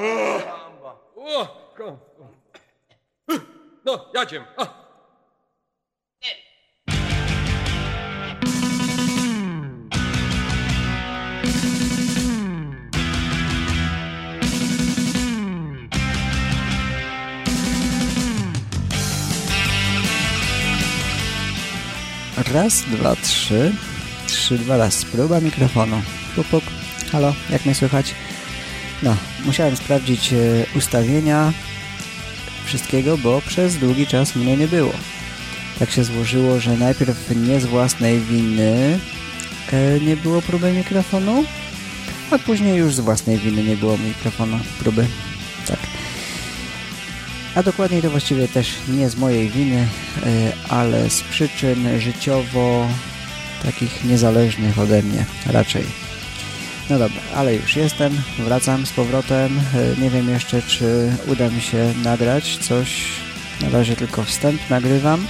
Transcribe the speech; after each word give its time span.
O, 0.00 1.46
No, 3.84 4.10
jadziem. 4.14 4.44
Raz, 22.54 22.82
dwa, 22.82 23.16
trzy. 23.16 23.72
Trzy, 24.26 24.58
dwa 24.58 24.76
raz. 24.76 25.04
Próba 25.04 25.40
mikrofonu. 25.40 26.02
Puk, 26.34 26.46
puk. 26.46 26.64
Halo, 27.12 27.34
jak 27.50 27.64
mnie 27.66 27.74
słychać? 27.74 28.14
No, 29.02 29.16
musiałem 29.44 29.76
sprawdzić 29.76 30.32
e, 30.32 30.36
ustawienia 30.76 31.52
wszystkiego, 32.64 33.18
bo 33.18 33.42
przez 33.46 33.76
długi 33.76 34.06
czas 34.06 34.36
mnie 34.36 34.56
nie 34.56 34.68
było. 34.68 34.92
Tak 35.78 35.90
się 35.90 36.04
złożyło, 36.04 36.60
że 36.60 36.76
najpierw 36.76 37.36
nie 37.36 37.60
z 37.60 37.66
własnej 37.66 38.20
winy 38.20 38.98
e, 39.72 40.00
nie 40.00 40.16
było 40.16 40.42
próby 40.42 40.72
mikrofonu, 40.72 41.44
a 42.30 42.38
później 42.38 42.76
już 42.76 42.94
z 42.94 43.00
własnej 43.00 43.38
winy 43.38 43.64
nie 43.64 43.76
było 43.76 43.98
mikrofonu 43.98 44.58
próby. 44.78 45.06
Tak. 45.66 45.78
A 47.54 47.62
dokładniej 47.62 48.02
to 48.02 48.10
właściwie 48.10 48.48
też 48.48 48.74
nie 48.88 49.10
z 49.10 49.16
mojej 49.16 49.48
winy, 49.48 49.88
e, 50.26 50.52
ale 50.68 51.10
z 51.10 51.22
przyczyn 51.22 52.00
życiowo 52.00 52.88
takich 53.62 54.04
niezależnych 54.04 54.78
ode 54.78 55.02
mnie 55.02 55.24
raczej. 55.46 56.09
No 56.90 56.98
dobra, 56.98 57.20
ale 57.34 57.54
już 57.54 57.76
jestem, 57.76 58.22
wracam 58.38 58.86
z 58.86 58.92
powrotem. 58.92 59.60
E, 59.96 60.00
Nie 60.00 60.10
wiem 60.10 60.28
jeszcze, 60.28 60.62
czy 60.62 61.12
uda 61.26 61.50
mi 61.50 61.60
się 61.60 61.94
nagrać 62.04 62.56
coś. 62.58 63.02
Na 63.60 63.68
razie 63.70 63.96
tylko 63.96 64.24
wstęp 64.24 64.70
nagrywam. 64.70 65.26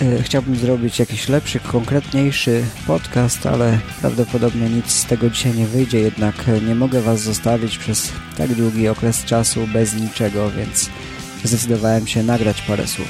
E, 0.00 0.22
Chciałbym 0.22 0.56
zrobić 0.56 0.98
jakiś 0.98 1.28
lepszy, 1.28 1.60
konkretniejszy 1.60 2.64
podcast, 2.86 3.46
ale 3.46 3.78
prawdopodobnie 4.00 4.68
nic 4.68 4.90
z 4.92 5.04
tego 5.04 5.30
dzisiaj 5.30 5.54
nie 5.54 5.66
wyjdzie, 5.66 6.00
jednak 6.00 6.48
e, 6.48 6.60
nie 6.60 6.74
mogę 6.74 7.00
Was 7.02 7.20
zostawić 7.20 7.78
przez 7.78 8.12
tak 8.36 8.54
długi 8.54 8.88
okres 8.88 9.24
czasu 9.24 9.66
bez 9.72 9.94
niczego, 9.94 10.50
więc 10.50 10.90
zdecydowałem 11.44 12.06
się 12.06 12.22
nagrać 12.22 12.62
parę 12.62 12.86
słów. 12.86 13.08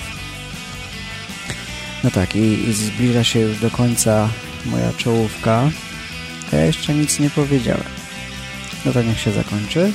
No 2.04 2.10
tak, 2.10 2.36
i, 2.36 2.68
i 2.68 2.72
zbliża 2.72 3.24
się 3.24 3.40
już 3.40 3.58
do 3.60 3.70
końca 3.70 4.28
moja 4.66 4.92
czołówka, 4.92 5.70
ja 6.52 6.64
jeszcze 6.64 6.94
nic 6.94 7.20
nie 7.20 7.30
powiedziałem. 7.30 7.84
No 8.86 8.92
to 8.92 9.02
niech 9.02 9.20
się 9.20 9.32
zakończy. 9.32 9.92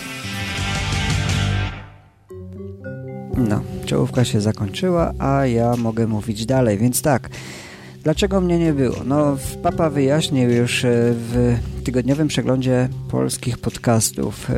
No, 3.38 3.62
czołówka 3.86 4.26
się 4.26 4.42
zakończyła, 4.42 5.14
a 5.20 5.46
ja 5.46 5.76
mogę 5.76 6.08
mówić 6.08 6.46
dalej, 6.46 6.78
więc 6.78 7.02
tak. 7.02 7.30
Dlaczego 8.04 8.42
mnie 8.42 8.60
nie 8.60 8.74
było? 8.74 8.96
No, 9.06 9.38
papa 9.64 9.90
wyjaśnił 9.90 10.50
już 10.50 10.86
e, 10.86 10.90
w 11.14 11.58
tygodniowym 11.84 12.28
przeglądzie 12.28 12.90
polskich 13.12 13.58
podcastów, 13.58 14.50
e, 14.50 14.54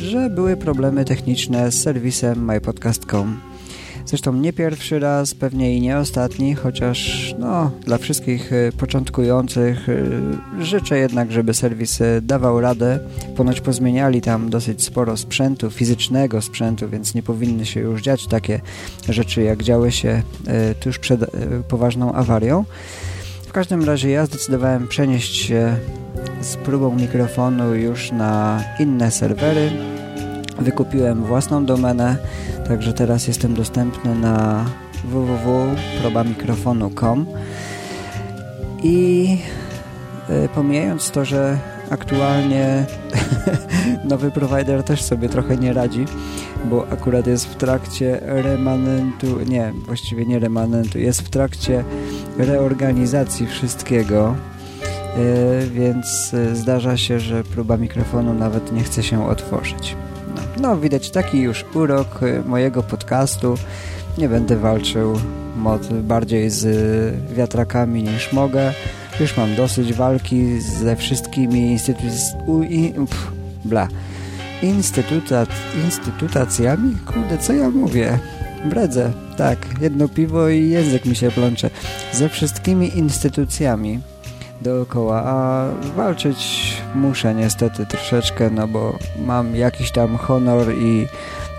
że 0.00 0.30
były 0.30 0.56
problemy 0.56 1.04
techniczne 1.04 1.72
z 1.72 1.82
serwisem 1.82 2.44
mypodcast.com. 2.44 3.40
Zresztą 4.08 4.32
nie 4.32 4.52
pierwszy 4.52 4.98
raz, 4.98 5.34
pewnie 5.34 5.76
i 5.76 5.80
nie 5.80 5.98
ostatni, 5.98 6.54
chociaż 6.54 7.34
no, 7.38 7.70
dla 7.84 7.98
wszystkich 7.98 8.52
e, 8.52 8.72
początkujących 8.72 9.88
e, 9.88 10.64
życzę 10.64 10.98
jednak, 10.98 11.32
żeby 11.32 11.54
serwis 11.54 12.00
e, 12.00 12.20
dawał 12.22 12.60
radę. 12.60 13.00
Ponoć 13.36 13.60
pozmieniali 13.60 14.20
tam 14.20 14.50
dosyć 14.50 14.82
sporo 14.82 15.16
sprzętu, 15.16 15.70
fizycznego 15.70 16.42
sprzętu, 16.42 16.88
więc 16.88 17.14
nie 17.14 17.22
powinny 17.22 17.66
się 17.66 17.80
już 17.80 18.02
dziać 18.02 18.26
takie 18.26 18.60
rzeczy, 19.08 19.42
jak 19.42 19.62
działy 19.62 19.92
się 19.92 20.22
tuż 20.80 20.98
przed 20.98 21.20
poważną 21.68 22.12
awarią. 22.12 22.64
W 23.46 23.52
każdym 23.52 23.84
razie 23.84 24.10
ja 24.10 24.26
zdecydowałem 24.26 24.88
przenieść 24.88 25.36
się 25.36 25.76
z 26.40 26.56
próbą 26.56 26.96
mikrofonu 26.96 27.74
już 27.74 28.12
na 28.12 28.64
inne 28.78 29.10
serwery. 29.10 29.97
Wykupiłem 30.60 31.24
własną 31.24 31.64
domenę, 31.64 32.16
także 32.68 32.92
teraz 32.92 33.28
jestem 33.28 33.54
dostępny 33.54 34.14
na 34.14 34.64
www.probamikrofonu.com 35.04 37.26
i 38.82 39.38
y, 40.30 40.48
pomijając 40.54 41.10
to, 41.10 41.24
że 41.24 41.58
aktualnie 41.90 42.86
nowy 44.10 44.30
prowajder 44.30 44.82
też 44.82 45.02
sobie 45.02 45.28
trochę 45.28 45.56
nie 45.56 45.72
radzi, 45.72 46.04
bo 46.64 46.88
akurat 46.90 47.26
jest 47.26 47.46
w 47.46 47.56
trakcie 47.56 48.20
remanentu, 48.22 49.40
nie, 49.46 49.72
właściwie 49.86 50.26
nie 50.26 50.38
remanentu, 50.38 50.98
jest 50.98 51.22
w 51.22 51.30
trakcie 51.30 51.84
reorganizacji 52.38 53.46
wszystkiego, 53.46 54.36
y, 55.18 55.70
więc 55.70 56.34
y, 56.34 56.56
zdarza 56.56 56.96
się, 56.96 57.20
że 57.20 57.44
próba 57.44 57.76
mikrofonu 57.76 58.34
nawet 58.34 58.72
nie 58.72 58.82
chce 58.82 59.02
się 59.02 59.28
otworzyć. 59.28 59.96
No, 60.60 60.76
widać 60.76 61.10
taki 61.10 61.40
już 61.40 61.64
urok 61.74 62.22
y, 62.22 62.42
mojego 62.46 62.82
podcastu. 62.82 63.54
Nie 64.18 64.28
będę 64.28 64.56
walczył 64.56 65.18
bardziej 66.02 66.50
z 66.50 66.64
y, 66.64 67.34
wiatrakami 67.34 68.02
niż 68.02 68.32
mogę. 68.32 68.72
Już 69.20 69.36
mam 69.36 69.54
dosyć 69.54 69.92
walki 69.92 70.60
ze 70.60 70.96
wszystkimi 70.96 71.60
instytucjami. 71.72 72.94
Bla. 73.64 73.88
Instytuta, 74.62 75.46
instytutacjami? 75.84 76.96
Kurde, 77.06 77.38
co 77.38 77.52
ja 77.52 77.70
mówię? 77.70 78.18
Bredzę. 78.64 79.12
Tak, 79.36 79.58
jedno 79.80 80.08
piwo 80.08 80.48
i 80.48 80.68
język 80.68 81.04
mi 81.04 81.16
się 81.16 81.30
plącze. 81.30 81.70
Ze 82.12 82.28
wszystkimi 82.28 82.98
instytucjami 82.98 84.00
dookoła, 84.60 85.22
a 85.24 85.68
walczyć 85.96 86.77
muszę 86.98 87.34
niestety 87.34 87.86
troszeczkę, 87.86 88.50
no 88.50 88.68
bo 88.68 88.98
mam 89.26 89.56
jakiś 89.56 89.90
tam 89.90 90.16
honor 90.16 90.74
i 90.74 91.06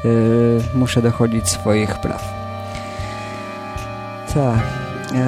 yy, 0.03 0.61
muszę 0.75 1.01
dochodzić 1.01 1.47
swoich 1.47 2.01
praw. 2.01 2.33
Tak. 4.33 4.59
Yy, 5.13 5.19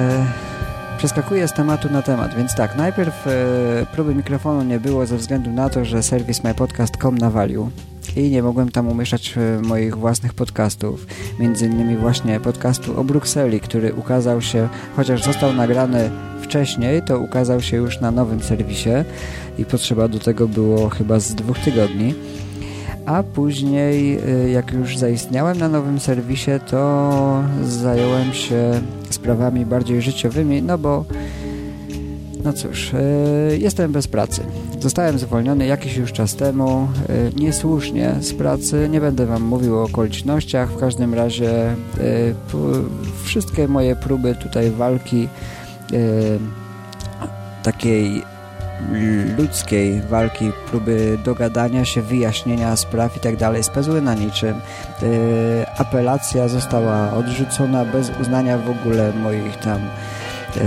przeskakuję 0.98 1.48
z 1.48 1.52
tematu 1.52 1.88
na 1.92 2.02
temat, 2.02 2.34
więc 2.34 2.54
tak, 2.54 2.76
najpierw 2.76 3.26
yy, 3.26 3.86
próby 3.92 4.14
mikrofonu 4.14 4.62
nie 4.62 4.80
było 4.80 5.06
ze 5.06 5.16
względu 5.16 5.50
na 5.50 5.70
to, 5.70 5.84
że 5.84 6.02
serwis 6.02 6.44
mypodcast.com 6.44 7.18
nawalił 7.18 7.70
i 8.16 8.30
nie 8.30 8.42
mogłem 8.42 8.70
tam 8.70 8.88
umieszczać 8.88 9.36
yy, 9.36 9.62
moich 9.62 9.96
własnych 9.96 10.34
podcastów, 10.34 11.06
między 11.38 11.66
innymi 11.66 11.96
właśnie 11.96 12.40
podcastu 12.40 13.00
o 13.00 13.04
Brukseli, 13.04 13.60
który 13.60 13.94
ukazał 13.94 14.40
się, 14.40 14.68
chociaż 14.96 15.24
został 15.24 15.52
nagrany 15.52 16.10
wcześniej, 16.52 17.02
to 17.02 17.18
ukazał 17.18 17.60
się 17.60 17.76
już 17.76 18.00
na 18.00 18.10
nowym 18.10 18.42
serwisie 18.42 18.90
i 19.58 19.64
potrzeba 19.64 20.08
do 20.08 20.18
tego 20.18 20.48
było 20.48 20.88
chyba 20.88 21.20
z 21.20 21.34
dwóch 21.34 21.58
tygodni. 21.58 22.14
A 23.06 23.22
później, 23.22 24.18
y, 24.46 24.50
jak 24.50 24.72
już 24.72 24.98
zaistniałem 24.98 25.58
na 25.58 25.68
nowym 25.68 26.00
serwisie, 26.00 26.50
to 26.66 27.44
zająłem 27.64 28.32
się 28.32 28.80
sprawami 29.10 29.66
bardziej 29.66 30.02
życiowymi, 30.02 30.62
no 30.62 30.78
bo 30.78 31.04
no 32.44 32.52
cóż, 32.52 32.92
y, 32.92 33.58
jestem 33.58 33.92
bez 33.92 34.08
pracy. 34.08 34.42
Zostałem 34.80 35.18
zwolniony 35.18 35.66
jakiś 35.66 35.96
już 35.96 36.12
czas 36.12 36.36
temu, 36.36 36.88
y, 37.36 37.40
niesłusznie 37.40 38.14
z 38.20 38.32
pracy. 38.32 38.88
Nie 38.90 39.00
będę 39.00 39.26
Wam 39.26 39.42
mówił 39.42 39.78
o 39.78 39.82
okolicznościach. 39.82 40.70
W 40.70 40.78
każdym 40.78 41.14
razie 41.14 41.50
wszystkie 43.24 43.68
moje 43.68 43.96
próby 43.96 44.34
tutaj 44.34 44.70
walki 44.70 45.28
takiej 47.62 48.24
ludzkiej 49.38 50.02
walki, 50.02 50.52
próby 50.70 51.18
dogadania 51.24 51.84
się, 51.84 52.02
wyjaśnienia 52.02 52.76
spraw 52.76 53.16
i 53.16 53.20
tak 53.20 53.36
dalej 53.36 53.64
spezły 53.64 54.02
na 54.02 54.14
niczym. 54.14 54.60
Yy, 55.02 55.08
apelacja 55.78 56.48
została 56.48 57.12
odrzucona 57.12 57.84
bez 57.84 58.10
uznania 58.20 58.58
w 58.58 58.70
ogóle 58.70 59.12
moich 59.12 59.56
tam 59.56 59.80
yy, 60.56 60.62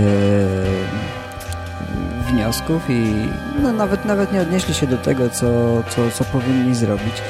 wniosków 2.28 2.82
i 2.88 3.28
no, 3.62 3.72
nawet, 3.72 4.04
nawet 4.04 4.32
nie 4.32 4.40
odnieśli 4.40 4.74
się 4.74 4.86
do 4.86 4.96
tego, 4.96 5.30
co, 5.30 5.46
co, 5.88 6.10
co 6.10 6.24
powinni 6.24 6.74
zrobić. 6.74 7.22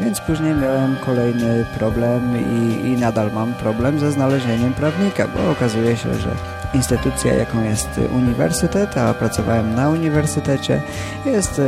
Więc 0.00 0.20
później 0.20 0.54
miałem 0.54 0.96
kolejny 0.96 1.66
problem 1.78 2.36
i, 2.36 2.88
i 2.88 2.96
nadal 2.96 3.32
mam 3.32 3.54
problem 3.54 4.00
ze 4.00 4.12
znalezieniem 4.12 4.72
prawnika, 4.72 5.28
bo 5.28 5.50
okazuje 5.50 5.96
się, 5.96 6.14
że 6.14 6.28
instytucja, 6.74 7.34
jaką 7.34 7.64
jest 7.64 7.88
uniwersytet, 8.16 8.98
a 8.98 9.14
pracowałem 9.14 9.74
na 9.74 9.90
uniwersytecie, 9.90 10.82
jest 11.26 11.60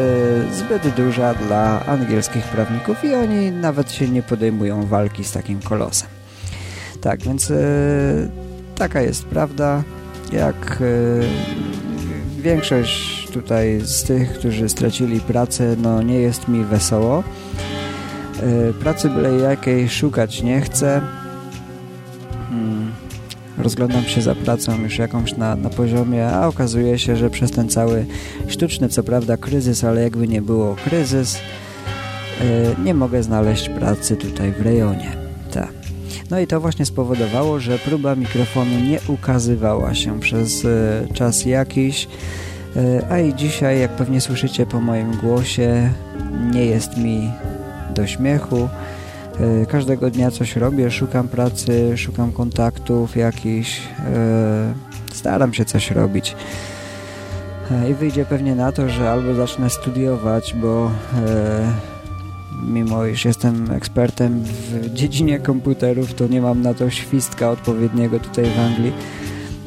zbyt 0.52 0.94
duża 0.96 1.34
dla 1.34 1.86
angielskich 1.86 2.44
prawników 2.44 3.04
i 3.04 3.14
oni 3.14 3.50
nawet 3.50 3.92
się 3.92 4.08
nie 4.08 4.22
podejmują 4.22 4.86
walki 4.86 5.24
z 5.24 5.32
takim 5.32 5.60
kolosem. 5.60 6.08
Tak, 7.00 7.22
więc 7.22 7.52
taka 8.78 9.00
jest 9.00 9.24
prawda. 9.24 9.82
Jak 10.32 10.82
większość 12.38 13.28
tutaj 13.30 13.80
z 13.84 14.04
tych, 14.04 14.32
którzy 14.32 14.68
stracili 14.68 15.20
pracę, 15.20 15.76
no 15.82 16.02
nie 16.02 16.20
jest 16.20 16.48
mi 16.48 16.64
wesoło. 16.64 17.22
Pracy 18.80 19.08
byle 19.10 19.32
jakiej 19.32 19.88
szukać 19.88 20.42
nie 20.42 20.60
chcę. 20.60 21.00
Rozglądam 23.66 24.04
się 24.04 24.22
za 24.22 24.34
pracą 24.34 24.82
już 24.82 24.98
jakąś 24.98 25.36
na, 25.36 25.56
na 25.56 25.70
poziomie, 25.70 26.26
a 26.26 26.46
okazuje 26.46 26.98
się, 26.98 27.16
że 27.16 27.30
przez 27.30 27.50
ten 27.50 27.68
cały 27.68 28.06
sztuczny, 28.48 28.88
co 28.88 29.02
prawda 29.02 29.36
kryzys, 29.36 29.84
ale 29.84 30.02
jakby 30.02 30.28
nie 30.28 30.42
było 30.42 30.76
kryzys, 30.84 31.38
e, 32.40 32.82
nie 32.84 32.94
mogę 32.94 33.22
znaleźć 33.22 33.68
pracy 33.68 34.16
tutaj 34.16 34.52
w 34.52 34.60
rejonie. 34.60 35.16
Tak. 35.52 35.72
No 36.30 36.40
i 36.40 36.46
to 36.46 36.60
właśnie 36.60 36.86
spowodowało, 36.86 37.60
że 37.60 37.78
próba 37.78 38.14
mikrofonu 38.14 38.80
nie 38.80 38.98
ukazywała 39.08 39.94
się 39.94 40.20
przez 40.20 40.64
e, 40.64 40.68
czas 41.14 41.44
jakiś, 41.44 42.08
a 43.10 43.18
i 43.18 43.34
dzisiaj, 43.34 43.80
jak 43.80 43.90
pewnie 43.90 44.20
słyszycie 44.20 44.66
po 44.66 44.80
moim 44.80 45.16
głosie, 45.16 45.90
nie 46.52 46.64
jest 46.64 46.96
mi 46.96 47.30
do 47.94 48.06
śmiechu. 48.06 48.68
E, 49.40 49.66
każdego 49.66 50.10
dnia 50.10 50.30
coś 50.30 50.56
robię, 50.56 50.90
szukam 50.90 51.28
pracy, 51.28 51.98
szukam 51.98 52.32
kontaktów 52.32 53.16
jakichś, 53.16 53.80
e, 53.98 54.74
staram 55.12 55.54
się 55.54 55.64
coś 55.64 55.90
robić. 55.90 56.36
E, 57.70 57.90
I 57.90 57.94
wyjdzie 57.94 58.24
pewnie 58.24 58.54
na 58.54 58.72
to, 58.72 58.88
że 58.88 59.10
albo 59.10 59.34
zacznę 59.34 59.70
studiować, 59.70 60.54
bo 60.54 60.90
mimo 62.62 63.06
iż 63.06 63.24
jestem 63.24 63.70
ekspertem 63.70 64.42
w 64.44 64.90
dziedzinie 64.94 65.38
komputerów, 65.38 66.14
to 66.14 66.26
nie 66.26 66.40
mam 66.40 66.62
na 66.62 66.74
to 66.74 66.90
świstka 66.90 67.50
odpowiedniego 67.50 68.20
tutaj 68.20 68.44
w 68.44 68.58
Anglii 68.58 68.92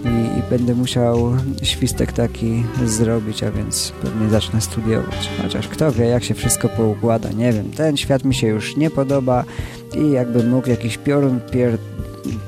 i, 0.06 0.40
i, 0.40 0.50
będę 0.50 0.76
musiał 0.76 1.32
świstek 1.64 2.14
taki 2.14 2.64
zrobić, 2.86 3.44
a 3.44 3.52
więc 3.52 3.94
pewnie 4.02 4.30
zacznę 4.30 4.62
studiować. 4.62 5.30
Chociaż 5.42 5.68
kto 5.68 5.92
wie, 5.92 6.06
jak 6.06 6.24
się 6.24 6.34
wszystko 6.34 6.70
poukłada, 6.70 7.30
nie 7.32 7.54
wiem. 7.54 7.72
Ten 7.72 7.98
świat 7.98 8.24
mi 8.24 8.36
się 8.36 8.48
już 8.48 8.78
nie 8.78 8.90
podoba 8.90 9.44
i 9.98 10.12
jakbym 10.12 10.50
mógł 10.50 10.70
jakiś 10.70 10.98
piorun 10.98 11.40
pier... 11.52 11.78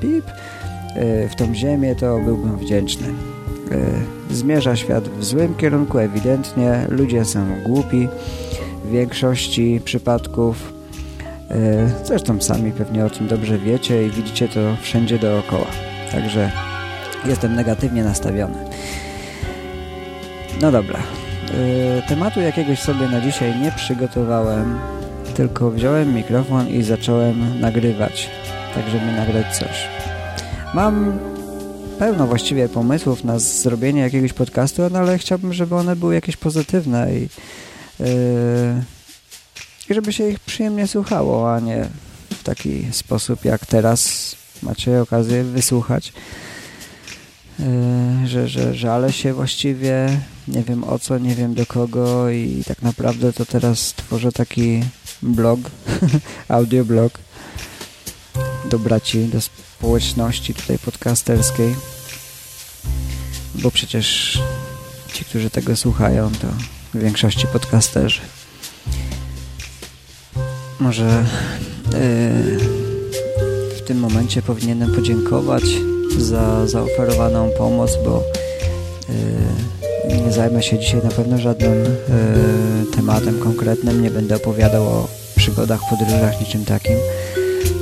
pip 0.00 0.24
yy, 0.96 1.28
w 1.28 1.36
tą 1.36 1.54
ziemię, 1.54 1.96
to 1.96 2.18
byłbym 2.18 2.58
wdzięczny. 2.58 3.06
Yy, 3.70 4.36
zmierza 4.36 4.76
świat 4.76 5.08
w 5.08 5.24
złym 5.24 5.54
kierunku, 5.54 5.98
ewidentnie. 5.98 6.86
Ludzie 6.88 7.24
są 7.24 7.46
głupi 7.66 8.08
w 8.84 8.90
większości 8.90 9.80
przypadków. 9.84 10.72
Yy, 11.50 11.56
zresztą 12.04 12.40
sami 12.40 12.72
pewnie 12.72 13.04
o 13.04 13.10
tym 13.10 13.28
dobrze 13.28 13.58
wiecie 13.58 14.06
i 14.06 14.10
widzicie 14.10 14.48
to 14.48 14.60
wszędzie 14.82 15.18
dookoła. 15.18 15.66
Także 16.12 16.71
jestem 17.24 17.54
negatywnie 17.54 18.04
nastawiony. 18.04 18.64
No 20.60 20.72
dobra. 20.72 20.98
Yy, 21.52 22.02
tematu 22.08 22.40
jakiegoś 22.40 22.78
sobie 22.78 23.08
na 23.08 23.20
dzisiaj 23.20 23.60
nie 23.60 23.72
przygotowałem, 23.72 24.78
tylko 25.34 25.70
wziąłem 25.70 26.14
mikrofon 26.14 26.68
i 26.68 26.82
zacząłem 26.82 27.60
nagrywać, 27.60 28.30
tak 28.74 28.88
żeby 28.88 29.06
nagrać 29.06 29.58
coś. 29.58 29.88
Mam 30.74 31.18
pełno 31.98 32.26
właściwie 32.26 32.68
pomysłów 32.68 33.24
na 33.24 33.38
zrobienie 33.38 34.00
jakiegoś 34.00 34.32
podcastu, 34.32 34.82
no 34.90 34.98
ale 34.98 35.18
chciałbym, 35.18 35.52
żeby 35.52 35.74
one 35.74 35.96
były 35.96 36.14
jakieś 36.14 36.36
pozytywne 36.36 37.14
i, 37.14 37.20
yy, 38.00 38.08
i 39.90 39.94
żeby 39.94 40.12
się 40.12 40.28
ich 40.28 40.40
przyjemnie 40.40 40.86
słuchało, 40.86 41.54
a 41.54 41.60
nie 41.60 41.84
w 42.30 42.42
taki 42.42 42.86
sposób 42.92 43.44
jak 43.44 43.66
teraz 43.66 44.34
macie 44.62 45.02
okazję 45.02 45.44
wysłuchać. 45.44 46.12
Yy, 47.58 48.28
że, 48.28 48.48
że 48.48 48.74
żalę 48.74 49.12
się 49.12 49.34
właściwie, 49.34 50.20
nie 50.48 50.62
wiem 50.62 50.84
o 50.84 50.98
co, 50.98 51.18
nie 51.18 51.34
wiem 51.34 51.54
do 51.54 51.66
kogo 51.66 52.30
i 52.30 52.62
tak 52.66 52.82
naprawdę 52.82 53.32
to 53.32 53.46
teraz 53.46 53.92
tworzę 53.92 54.32
taki 54.32 54.82
blog, 55.22 55.60
audioblog 56.48 57.12
do 58.70 58.78
braci, 58.78 59.24
do 59.24 59.40
społeczności 59.40 60.54
tutaj 60.54 60.78
podcasterskiej, 60.78 61.74
bo 63.54 63.70
przecież 63.70 64.38
ci, 65.12 65.24
którzy 65.24 65.50
tego 65.50 65.76
słuchają, 65.76 66.30
to 66.30 66.48
w 66.94 67.02
większości 67.02 67.46
podcasterzy. 67.46 68.20
Może 70.80 71.24
yy, 71.84 72.58
w 73.76 73.82
tym 73.86 73.98
momencie 73.98 74.42
powinienem 74.42 74.94
podziękować 74.94 75.64
za 76.18 76.66
zaoferowaną 76.66 77.50
pomoc, 77.58 77.98
bo 78.04 78.22
yy, 80.08 80.24
nie 80.24 80.32
zajmę 80.32 80.62
się 80.62 80.78
dzisiaj 80.78 81.00
na 81.04 81.10
pewno 81.10 81.38
żadnym 81.38 81.84
yy, 81.84 82.86
tematem 82.96 83.38
konkretnym, 83.38 84.02
nie 84.02 84.10
będę 84.10 84.36
opowiadał 84.36 84.82
o 84.82 85.08
przygodach, 85.36 85.80
podróżach, 85.90 86.40
niczym 86.40 86.64
takim. 86.64 86.96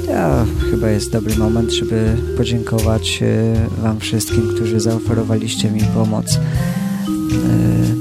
Ja 0.09 0.47
chyba 0.71 0.91
jest 0.91 1.13
dobry 1.13 1.37
moment, 1.37 1.73
żeby 1.73 2.17
podziękować 2.37 3.21
yy, 3.21 3.83
Wam 3.83 4.01
wszystkim, 4.01 4.49
którzy 4.55 4.81
zaoferowaliście 4.81 5.71
mi 5.71 5.81
pomoc. 5.81 6.39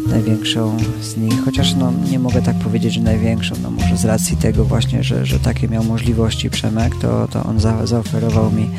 Największą 0.09 0.77
z 1.01 1.17
nich, 1.17 1.45
chociaż 1.45 1.75
no, 1.75 1.93
nie 2.11 2.19
mogę 2.19 2.41
tak 2.41 2.55
powiedzieć, 2.55 2.93
że 2.93 3.01
największą, 3.01 3.55
no 3.63 3.71
może 3.71 3.97
z 3.97 4.05
racji 4.05 4.37
tego 4.37 4.65
właśnie, 4.65 5.03
że, 5.03 5.25
że 5.25 5.39
takie 5.39 5.67
miał 5.67 5.83
możliwości 5.83 6.49
Przemek, 6.49 6.93
to, 7.01 7.27
to 7.27 7.43
on 7.43 7.59
za, 7.59 7.85
zaoferował 7.85 8.51
mi 8.51 8.69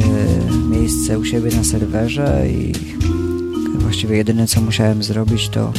E, 0.00 0.29
miejsce 0.80 1.18
u 1.18 1.24
siebie 1.24 1.50
na 1.56 1.64
serwerze 1.64 2.46
i 2.50 2.72
właściwie 3.78 4.16
jedyne 4.16 4.46
co 4.46 4.60
musiałem 4.60 5.02
zrobić 5.02 5.48
to 5.48 5.72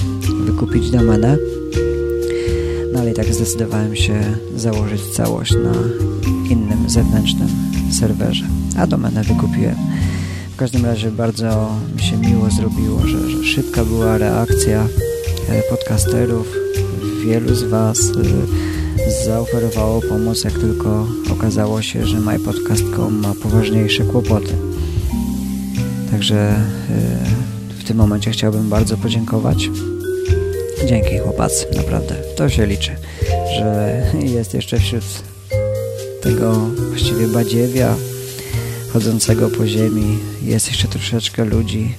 wykupić 0.46 0.92
domenę. 0.92 1.38
No 2.94 3.00
ale 3.00 3.12
i 3.12 3.14
tak 3.14 3.34
zdecydowałem 3.34 3.96
się 3.96 4.22
założyć 4.56 5.02
całość 5.02 5.52
na 5.52 5.74
innym 6.50 6.90
zewnętrznym 6.90 7.48
serwerze 7.92 8.46
a 8.78 8.88
domenę 8.88 9.24
wykupiłem. 9.24 9.76
W 10.54 10.56
każdym 10.56 10.86
razie 10.86 11.12
bardzo 11.12 11.70
mi 11.96 12.02
się 12.02 12.18
miło 12.18 12.50
zrobiło, 12.50 13.00
że, 13.08 13.30
że 13.30 13.44
szybka 13.44 13.86
była 13.86 14.18
reakcja 14.18 14.88
e, 15.50 15.62
podcasterów. 15.70 16.48
Wielu 17.26 17.56
z 17.56 17.64
Was 17.64 18.00
e, 18.00 19.26
zaoferowało 19.26 20.02
pomoc, 20.02 20.44
jak 20.44 20.54
tylko 20.54 21.08
okazało 21.32 21.82
się, 21.82 22.06
że 22.06 22.20
MyPodcast.com 22.20 23.22
ma 23.22 23.34
poważniejsze 23.34 24.04
kłopoty. 24.04 24.54
Także 26.22 26.36
e, 26.36 26.64
w 27.70 27.84
tym 27.84 27.98
momencie 27.98 28.32
chciałbym 28.32 28.70
bardzo 28.70 28.98
podziękować. 28.98 29.70
Dzięki 30.86 31.18
chłopacy, 31.18 31.66
naprawdę. 31.76 32.16
To 32.36 32.50
się 32.50 32.66
liczy, 32.66 32.92
że 33.58 34.02
jest 34.24 34.54
jeszcze 34.54 34.80
wśród 34.80 35.04
tego 36.22 36.54
właściwie 36.90 37.28
badziewia 37.28 37.96
chodzącego 38.94 39.50
po 39.50 39.68
ziemi 39.68 40.20
jest 40.42 40.68
jeszcze 40.68 40.88
troszeczkę 40.88 41.46
ludzi, 41.46 41.96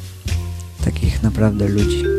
takich 0.84 1.22
naprawdę 1.22 1.68
ludzi. 1.68 2.11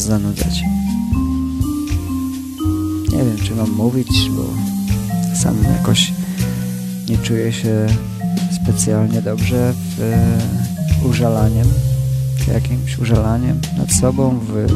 Was 0.00 0.06
zanudzać. 0.06 0.62
Nie 3.12 3.18
wiem, 3.18 3.36
czy 3.44 3.54
mam 3.54 3.70
mówić, 3.70 4.30
bo 4.36 4.44
sam 5.36 5.56
jakoś 5.76 6.12
nie 7.08 7.18
czuję 7.18 7.52
się 7.52 7.86
specjalnie 8.62 9.22
dobrze 9.22 9.74
w 9.96 10.02
e, 10.02 11.08
użalaniem, 11.08 11.66
jakimś 12.54 12.98
użalaniem 12.98 13.60
nad 13.78 13.92
sobą, 13.92 14.38
w, 14.38 14.66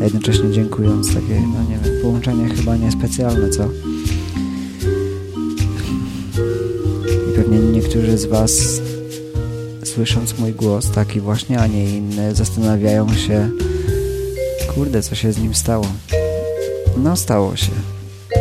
a 0.00 0.04
jednocześnie 0.04 0.52
dziękując 0.52 1.08
takie, 1.08 1.40
no 1.54 1.62
nie 1.62 1.78
wiem, 1.78 2.02
połączenie 2.02 2.48
chyba 2.48 2.76
niespecjalne, 2.76 3.50
co? 3.50 3.64
I 7.32 7.36
pewnie 7.36 7.58
niektórzy 7.58 8.18
z 8.18 8.24
Was 8.24 8.80
słysząc 9.84 10.38
mój 10.38 10.52
głos, 10.52 10.90
taki 10.90 11.20
właśnie, 11.20 11.60
a 11.60 11.66
nie 11.66 11.96
inny, 11.96 12.34
zastanawiają 12.34 13.14
się, 13.14 13.50
kurde, 14.78 15.02
co 15.02 15.14
się 15.14 15.32
z 15.32 15.38
nim 15.38 15.54
stało. 15.54 15.86
No, 16.96 17.16
stało 17.16 17.56
się. 17.56 17.72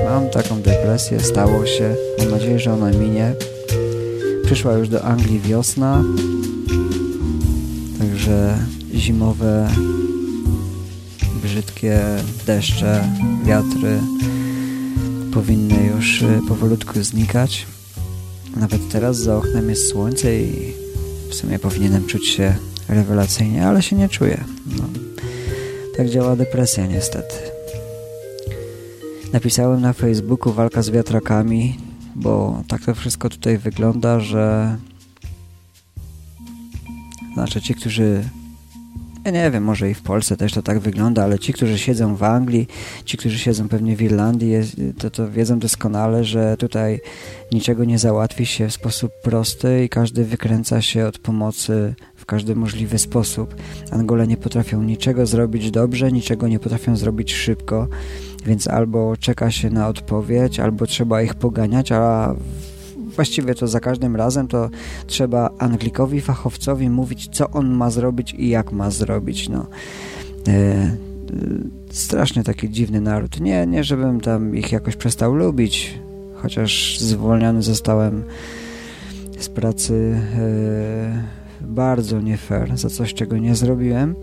Mam 0.06 0.30
taką 0.30 0.62
depresję, 0.62 1.20
stało 1.20 1.66
się. 1.66 1.96
Mam 2.20 2.32
nadzieję, 2.32 2.60
że 2.60 2.74
ona 2.74 2.92
minie. 2.92 3.34
Przyszła 4.46 4.74
już 4.74 4.90
do 4.90 5.04
Anglii 5.04 5.40
wiosna, 5.40 6.04
także 8.00 8.58
zimowe, 8.96 9.70
brzydkie 11.44 12.02
deszcze, 12.46 13.10
wiatry 13.46 14.00
powinny 15.34 15.86
już 15.96 16.22
y, 16.22 16.40
powolutku 16.48 17.04
znikać. 17.04 17.66
Nawet 18.56 18.90
teraz 18.90 19.18
za 19.18 19.38
oknem 19.38 19.70
jest 19.70 19.90
słońce 19.90 20.42
i 20.42 20.74
w 21.30 21.36
sumie 21.36 21.60
powinienem 21.60 22.06
czuć 22.06 22.28
się 22.28 22.56
rewelacyjnie, 22.90 23.68
ale 23.68 23.82
się 23.82 23.96
nie 23.96 24.10
czuję. 24.10 24.44
No. 24.78 24.97
Tak 25.98 26.10
działa 26.10 26.36
depresja 26.36 26.86
niestety. 26.86 27.36
napisałem 29.34 29.82
na 29.82 29.94
Facebooku 29.94 30.54
walka 30.54 30.82
z 30.82 30.90
wiatrakami, 30.90 31.78
bo 32.16 32.64
tak 32.68 32.82
to 32.86 32.96
wszystko 32.96 33.30
tutaj 33.30 33.58
wygląda, 33.58 34.20
że 34.20 34.78
znaczy 37.34 37.62
ci, 37.62 37.76
którzy 37.76 38.24
ja 39.26 39.32
nie 39.32 39.52
wiem, 39.52 39.64
może 39.64 39.90
i 39.90 39.94
w 39.94 40.02
Polsce 40.02 40.38
też 40.38 40.54
to 40.54 40.62
tak 40.62 40.80
wygląda, 40.80 41.24
ale 41.24 41.40
ci, 41.40 41.54
którzy 41.54 41.80
siedzą 41.80 42.16
w 42.16 42.24
Anglii, 42.24 42.68
ci, 43.06 43.18
którzy 43.18 43.40
siedzą 43.40 43.70
pewnie 43.70 43.96
w 43.96 44.02
Irlandii, 44.02 44.54
to, 44.98 45.10
to 45.10 45.32
wiedzą 45.32 45.60
doskonale, 45.60 46.24
że 46.24 46.58
tutaj 46.58 47.00
niczego 47.52 47.86
nie 47.86 48.00
załatwi 48.00 48.46
się 48.46 48.68
w 48.68 48.74
sposób 48.74 49.12
prosty 49.24 49.84
i 49.84 49.90
każdy 49.90 50.26
wykręca 50.26 50.82
się 50.82 51.08
od 51.08 51.20
pomocy 51.20 51.96
każdy 52.28 52.56
możliwy 52.56 53.00
sposób. 53.00 53.56
Angole 53.92 54.28
nie 54.28 54.38
potrafią 54.38 54.84
niczego 54.84 55.26
zrobić 55.26 55.72
dobrze, 55.72 56.12
niczego 56.12 56.48
nie 56.48 56.60
potrafią 56.60 56.96
zrobić 56.96 57.34
szybko, 57.34 57.88
więc 58.46 58.68
albo 58.68 59.18
czeka 59.18 59.52
się 59.52 59.70
na 59.70 59.88
odpowiedź, 59.88 60.60
albo 60.60 60.86
trzeba 60.86 61.22
ich 61.22 61.36
poganiać, 61.36 61.92
a 61.92 62.36
właściwie 63.16 63.56
to 63.56 63.68
za 63.68 63.80
każdym 63.80 64.16
razem 64.16 64.48
to 64.48 64.70
trzeba 65.06 65.50
Anglikowi, 65.60 66.22
fachowcowi 66.22 66.90
mówić, 66.90 67.30
co 67.32 67.50
on 67.50 67.70
ma 67.70 67.90
zrobić 67.90 68.34
i 68.34 68.50
jak 68.50 68.72
ma 68.72 68.92
zrobić. 68.92 69.50
No. 69.50 69.68
E, 70.48 70.52
e, 70.52 70.96
strasznie 71.90 72.44
taki 72.44 72.70
dziwny 72.70 73.02
naród. 73.02 73.40
Nie, 73.40 73.68
nie, 73.68 73.84
żebym 73.84 74.22
tam 74.22 74.56
ich 74.56 74.72
jakoś 74.72 74.96
przestał 74.96 75.36
lubić, 75.36 76.00
chociaż 76.36 77.00
zwolniony 77.00 77.62
zostałem 77.62 78.24
z 79.40 79.50
pracy 79.50 80.20
e, 80.38 81.47
bardzo 81.62 82.22
nie 82.22 82.38
fair 82.38 82.78
za 82.78 82.90
coś, 82.90 83.14
czego 83.14 83.38
nie 83.38 83.56
zrobiłem. 83.56 84.16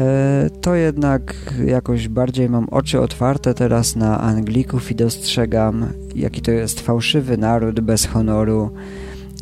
E, 0.00 0.50
to 0.60 0.74
jednak 0.74 1.54
jakoś 1.66 2.08
bardziej 2.08 2.48
mam 2.48 2.68
oczy 2.68 3.00
otwarte 3.00 3.54
teraz 3.54 3.96
na 3.96 4.20
Anglików 4.20 4.90
i 4.90 4.94
dostrzegam, 4.94 5.86
jaki 6.14 6.40
to 6.40 6.50
jest 6.50 6.80
fałszywy 6.80 7.38
naród 7.38 7.80
bez 7.80 8.06
honoru. 8.06 8.70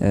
E, 0.00 0.06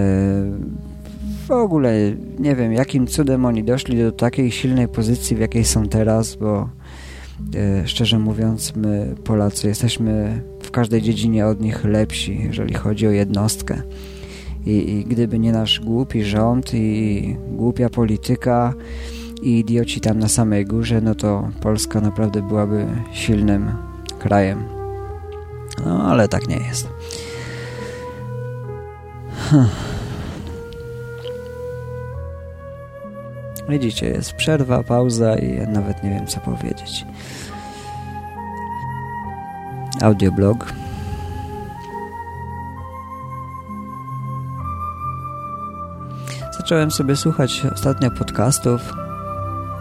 w 1.48 1.52
ogóle 1.52 1.94
nie 2.40 2.56
wiem, 2.56 2.74
jakim 2.74 3.08
cudem 3.08 3.46
oni 3.46 3.64
doszli 3.64 3.98
do 3.98 4.12
takiej 4.12 4.52
silnej 4.52 4.88
pozycji, 4.88 5.36
w 5.36 5.40
jakiej 5.40 5.66
są 5.66 5.88
teraz, 5.88 6.36
bo 6.36 6.70
e, 7.56 7.88
szczerze 7.88 8.20
mówiąc, 8.20 8.76
my 8.76 9.16
Polacy 9.24 9.68
jesteśmy 9.68 10.42
w 10.62 10.72
każdej 10.72 11.02
dziedzinie 11.02 11.46
od 11.46 11.62
nich 11.62 11.84
lepsi, 11.84 12.40
jeżeli 12.44 12.74
chodzi 12.74 13.08
o 13.08 13.12
jednostkę. 13.12 13.82
I, 14.66 14.92
i 14.92 15.06
gdyby 15.06 15.40
nie 15.40 15.52
nasz 15.52 15.80
głupi 15.80 16.24
rząd 16.24 16.74
i 16.74 17.38
głupia 17.52 17.90
polityka, 17.90 18.74
i 19.42 19.60
idioci 19.60 20.02
tam 20.02 20.20
na 20.20 20.28
samej 20.28 20.66
górze, 20.66 21.02
no 21.02 21.16
to 21.16 21.50
Polska 21.62 22.02
naprawdę 22.02 22.42
byłaby 22.42 22.88
silnym 23.12 23.72
krajem. 24.20 24.64
No, 25.86 26.04
ale 26.04 26.28
tak 26.28 26.48
nie 26.48 26.58
jest. 26.58 26.90
Hm. 29.50 29.66
Widzicie, 33.70 34.08
jest 34.08 34.34
przerwa, 34.34 34.84
pauza 34.84 35.36
i 35.36 35.56
ja 35.56 35.68
nawet 35.68 36.04
nie 36.04 36.10
wiem 36.10 36.28
co 36.28 36.40
powiedzieć. 36.40 37.06
Audioblog. 40.02 40.74
Zacząłem 46.58 46.92
sobie 46.92 47.16
słuchać 47.16 47.64
ostatnio 47.74 48.12
podcastów 48.12 48.82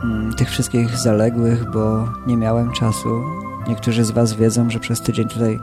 Mm, 0.04 0.34
tych 0.34 0.50
wszystkich 0.50 0.96
zaległych, 0.96 1.70
bo 1.70 2.08
nie 2.26 2.36
miałem 2.36 2.72
czasu. 2.72 3.22
Niektórzy 3.68 4.04
z 4.04 4.10
Was 4.10 4.34
wiedzą, 4.34 4.70
że 4.70 4.80
przez 4.80 5.00
tydzień 5.00 5.28
tutaj 5.28 5.60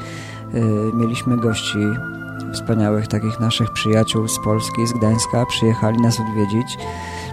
y, 0.53 0.61
mieliśmy 0.93 1.37
gości 1.37 1.79
wspaniałych 2.53 3.07
takich 3.07 3.39
naszych 3.39 3.73
przyjaciół 3.73 4.27
z 4.27 4.39
Polski, 4.43 4.87
z 4.87 4.93
Gdańska. 4.93 5.45
Przyjechali 5.45 6.01
nas 6.01 6.19
odwiedzić. 6.19 6.77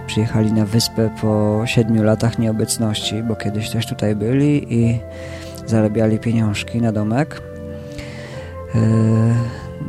Przyjechali 0.07 0.53
na 0.53 0.65
wyspę 0.65 1.09
po 1.21 1.61
siedmiu 1.65 2.03
latach 2.03 2.39
nieobecności, 2.39 3.23
bo 3.23 3.35
kiedyś 3.35 3.69
też 3.69 3.87
tutaj 3.87 4.15
byli 4.15 4.73
i 4.73 4.99
zarabiali 5.65 6.19
pieniążki 6.19 6.81
na 6.81 6.91
domek. 6.91 7.41
Y, 8.75 8.79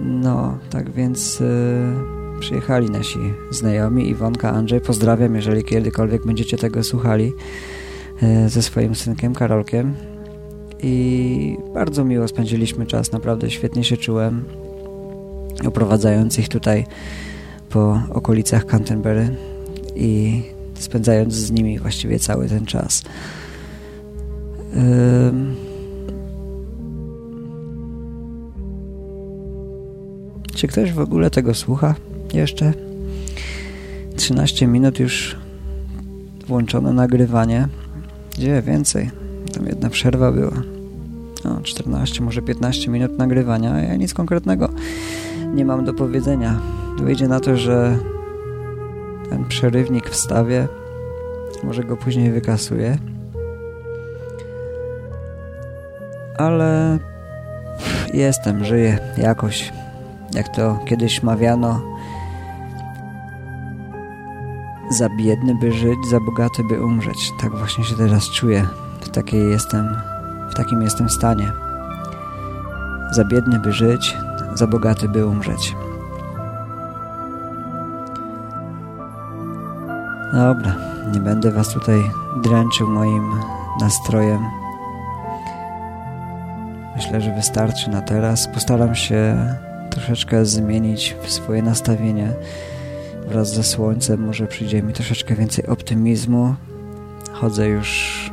no, 0.01 0.59
tak 0.71 0.91
więc... 0.91 1.41
Y, 1.41 2.20
przyjechali 2.41 2.91
nasi 2.91 3.19
znajomi, 3.51 4.09
Iwonka, 4.09 4.51
Andrzej. 4.51 4.81
Pozdrawiam, 4.81 5.35
jeżeli 5.35 5.65
kiedykolwiek 5.65 6.27
będziecie 6.27 6.57
tego 6.57 6.85
słuchali 6.85 7.33
e, 8.23 8.49
ze 8.49 8.63
swoim 8.63 8.95
synkiem 8.95 9.35
Karolkiem. 9.35 9.95
I 10.83 11.57
bardzo 11.75 12.05
miło 12.05 12.29
spędziliśmy 12.29 12.87
czas, 12.87 13.13
naprawdę 13.13 13.51
świetnie 13.51 13.85
się 13.85 13.97
czułem, 13.97 14.45
oprowadzając 15.67 16.39
ich 16.39 16.49
tutaj 16.49 16.87
po 17.69 18.03
okolicach 18.11 18.67
Canterbury 18.67 19.37
i 19.97 20.43
spędzając 20.75 21.35
z 21.35 21.51
nimi 21.51 21.79
właściwie 21.79 22.19
cały 22.19 22.49
ten 22.49 22.67
czas. 22.67 23.03
Czy 30.55 30.69
ktoś 30.69 30.93
w 30.93 31.01
ogóle 31.01 31.31
tego 31.31 31.55
słucha? 31.55 31.95
Jeszcze 32.35 32.73
13 34.17 34.67
minut 34.67 34.99
już 34.99 35.37
włączone 36.47 36.93
nagrywanie. 36.93 37.69
Gdzie 38.39 38.63
więcej? 38.63 39.11
Tam 39.55 39.67
jedna 39.67 39.91
przerwa 39.91 40.33
była. 40.33 40.63
No, 41.45 41.61
14, 41.63 42.23
może 42.23 42.43
15 42.43 42.91
minut 42.91 43.19
nagrywania, 43.19 43.73
a 43.73 43.81
ja 43.81 43.97
nic 43.97 44.15
konkretnego 44.15 44.69
nie 45.55 45.65
mam 45.65 45.85
do 45.85 45.95
powiedzenia. 45.95 46.61
Wyjdzie 46.99 47.29
na 47.29 47.41
to, 47.41 47.57
że 47.57 47.99
ten 49.31 49.45
przerywnik 49.45 50.11
wstawię, 50.11 50.69
może 51.63 51.85
go 51.85 51.97
później 51.97 52.31
wykasuję. 52.31 52.99
Ale 56.39 56.99
jestem, 58.15 58.65
żyję 58.65 58.99
jakoś. 59.17 59.73
Jak 60.35 60.57
to 60.57 60.79
kiedyś 60.89 61.23
mawiano, 61.23 61.83
za 64.91 65.09
biedny 65.09 65.55
by 65.55 65.73
żyć, 65.73 66.07
za 66.07 66.21
bogaty 66.21 66.65
by 66.65 66.85
umrzeć. 66.85 67.33
Tak 67.41 67.57
właśnie 67.57 67.85
się 67.85 67.95
teraz 67.95 68.31
czuję. 68.31 68.67
W 69.01 69.09
takiej 69.09 69.51
jestem, 69.51 69.97
w 70.51 70.55
takim 70.55 70.83
jestem 70.83 71.11
stanie. 71.11 71.53
Za 73.13 73.25
biedny 73.25 73.59
by 73.59 73.73
żyć, 73.73 74.17
za 74.55 74.67
bogaty 74.67 75.09
by 75.09 75.27
umrzeć. 75.27 75.77
Dobra, 80.33 80.75
nie 81.13 81.21
będę 81.21 81.51
was 81.51 81.69
tutaj 81.69 82.11
dręczył 82.43 82.89
moim 82.89 83.31
nastrojem. 83.81 84.47
Myślę, 86.97 87.21
że 87.21 87.35
wystarczy 87.35 87.91
na 87.91 88.03
teraz. 88.03 88.49
Postaram 88.55 88.95
się 88.95 89.37
troszeczkę 89.91 90.45
zmienić 90.47 91.17
swoje 91.27 91.63
nastawienie 91.63 92.33
wraz 93.31 93.55
ze 93.55 93.63
słońcem 93.63 94.27
może 94.27 94.47
przyjdzie 94.47 94.83
mi 94.83 94.93
troszeczkę 94.93 95.35
więcej 95.35 95.67
optymizmu. 95.67 96.55
Chodzę 97.33 97.69
już, 97.69 98.31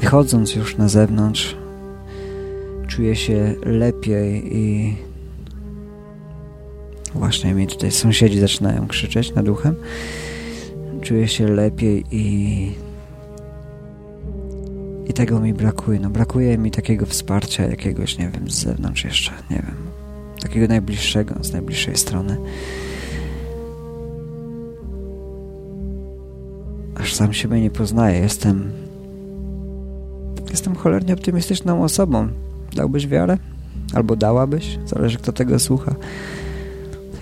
wychodząc 0.00 0.54
już 0.54 0.76
na 0.76 0.88
zewnątrz, 0.88 1.56
czuję 2.88 3.16
się 3.16 3.54
lepiej 3.62 4.56
i 4.56 4.96
właśnie 7.14 7.54
mi 7.54 7.66
tutaj 7.66 7.90
sąsiedzi 7.90 8.40
zaczynają 8.40 8.88
krzyczeć 8.88 9.34
nad 9.34 9.48
uchem. 9.48 9.74
Czuję 11.00 11.28
się 11.28 11.48
lepiej 11.48 12.04
i 12.10 12.72
i 15.08 15.12
tego 15.12 15.40
mi 15.40 15.54
brakuje. 15.54 16.00
No 16.00 16.10
brakuje 16.10 16.58
mi 16.58 16.70
takiego 16.70 17.06
wsparcia 17.06 17.66
jakiegoś, 17.66 18.18
nie 18.18 18.28
wiem, 18.28 18.50
z 18.50 18.54
zewnątrz 18.54 19.04
jeszcze, 19.04 19.32
nie 19.50 19.56
wiem, 19.56 19.76
takiego 20.40 20.66
najbliższego, 20.66 21.34
z 21.44 21.52
najbliższej 21.52 21.96
strony. 21.96 22.36
Sam 27.22 27.32
siebie 27.32 27.60
nie 27.60 27.70
poznaję. 27.70 28.18
Jestem... 28.20 28.72
Jestem 30.50 30.74
cholernie 30.74 31.14
optymistyczną 31.14 31.84
osobą. 31.84 32.28
Dałbyś 32.74 33.06
wiarę? 33.06 33.38
Albo 33.94 34.16
dałabyś? 34.16 34.78
Zależy, 34.86 35.18
kto 35.18 35.32
tego 35.32 35.58
słucha. 35.58 35.94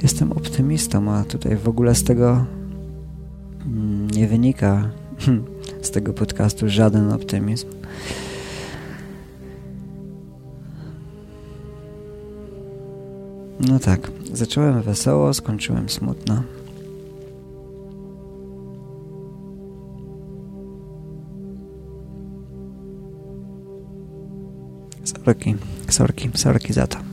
Jestem 0.03 0.33
optymistą, 0.33 1.13
a 1.13 1.25
tutaj 1.25 1.57
w 1.57 1.69
ogóle 1.69 1.95
z 1.95 2.05
tego 2.05 2.45
mm, 3.67 4.11
nie 4.11 4.29
wynika 4.29 4.91
z 5.83 5.91
tego 5.91 6.13
podcastu 6.13 6.69
żaden 6.69 7.13
optymizm. 7.13 7.67
No 13.69 13.79
tak, 13.79 14.11
zacząłem 14.33 14.83
wesoło, 14.83 15.35
skończyłem 15.35 15.89
smutno. 15.89 16.43
रखें 25.29 25.55
सड़की 25.91 26.31
सड़की 26.37 26.73
ज़्यादा 26.73 27.10